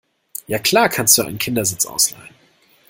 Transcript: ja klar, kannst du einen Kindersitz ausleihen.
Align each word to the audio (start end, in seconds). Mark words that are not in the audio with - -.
ja 0.47 0.57
klar, 0.59 0.89
kannst 0.89 1.15
du 1.15 1.21
einen 1.21 1.37
Kindersitz 1.37 1.85
ausleihen. 1.85 2.33